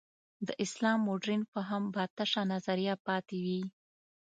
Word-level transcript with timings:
د 0.47 0.49
اسلام 0.63 0.99
مډرن 1.07 1.41
فهم 1.53 1.83
به 1.93 2.03
تشه 2.17 2.41
نظریه 2.53 2.95
پاتې 3.07 3.37
وي. 3.45 3.61